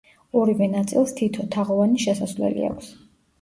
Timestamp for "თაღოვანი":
1.57-2.01